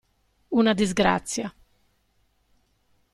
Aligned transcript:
Una 0.61 0.73
disgrazia. 0.79 1.53